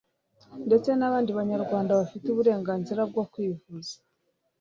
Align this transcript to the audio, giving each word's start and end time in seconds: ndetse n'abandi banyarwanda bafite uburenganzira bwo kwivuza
ndetse 0.67 0.89
n'abandi 0.95 1.29
banyarwanda 1.39 1.97
bafite 1.99 2.25
uburenganzira 2.29 3.01
bwo 3.11 3.23
kwivuza 3.31 3.95